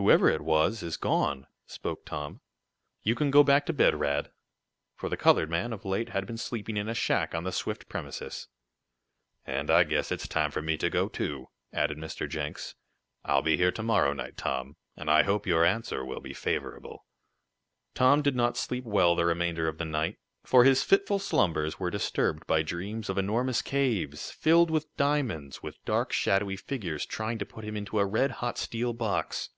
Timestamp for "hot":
28.38-28.58